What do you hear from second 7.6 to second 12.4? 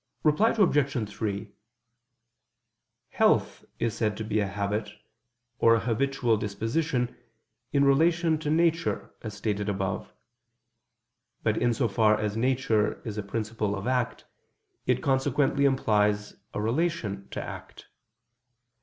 in relation to nature, as stated above. But in so far as